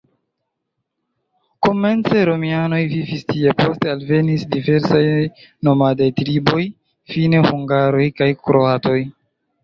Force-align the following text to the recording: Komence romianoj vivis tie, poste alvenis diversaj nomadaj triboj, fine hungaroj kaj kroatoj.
Komence 1.65 2.15
romianoj 2.29 2.79
vivis 2.93 3.25
tie, 3.33 3.51
poste 3.59 3.91
alvenis 3.91 4.45
diversaj 4.55 5.01
nomadaj 5.67 6.07
triboj, 6.21 6.63
fine 7.17 7.43
hungaroj 7.51 8.07
kaj 8.23 8.31
kroatoj. 8.49 8.99